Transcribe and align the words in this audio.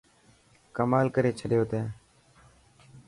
ڪمال 0.75 1.05
ڪري 1.15 1.31
ڇڏيو 1.39 1.63
تين. 1.71 1.85